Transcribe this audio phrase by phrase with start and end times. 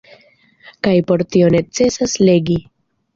[0.87, 2.57] Kaj por tio necesas legi.